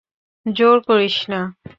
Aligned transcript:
জোর 0.45 0.77
করিস 0.87 1.17
না। 1.31 1.41